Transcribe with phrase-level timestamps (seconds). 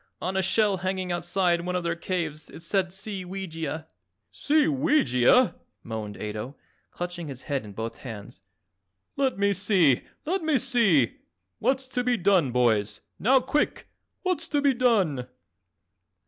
[0.19, 3.85] On a shell hanging outside of one of their caves it said 'Seeweegia.'"
[4.33, 6.55] "Seeweegia!" moaned Ato,
[6.89, 8.41] clutching his head in both hands.
[9.15, 10.01] "Let me see!
[10.25, 11.17] Let me see!
[11.59, 13.01] What's to be done, boys?
[13.19, 13.89] Now quick!
[14.23, 15.27] What's to be done?"